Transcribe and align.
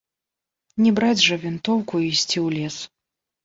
Не 0.83 0.93
браць 1.01 1.21
жа 1.27 1.39
вінтоўку 1.45 2.03
і 2.07 2.11
ісці 2.15 2.33
ў 2.33 2.47
лес. 2.59 2.75